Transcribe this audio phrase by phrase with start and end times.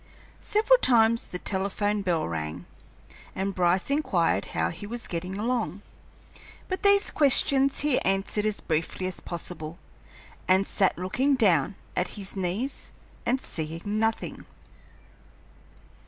[0.39, 2.65] Several times the telephone bell rang,
[3.35, 5.83] and Bryce inquired how he was getting along;
[6.67, 9.77] but these questions he answered as briefly as possible,
[10.47, 12.91] and sat looking down at his knees
[13.27, 14.47] and seeing nothing.